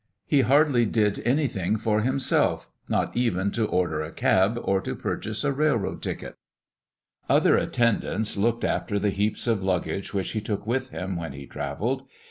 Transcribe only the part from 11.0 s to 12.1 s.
when he travelled.